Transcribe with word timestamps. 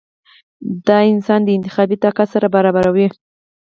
د 0.87 0.87
انسان 1.11 1.39
د 1.43 1.49
انتخابي 1.57 1.97
طاقت 2.03 2.27
سره 2.33 2.47
برابروې؟ 2.55 3.07